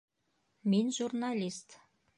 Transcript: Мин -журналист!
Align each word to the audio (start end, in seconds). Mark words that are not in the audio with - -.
Мин 0.75 0.91
-журналист! 0.95 1.79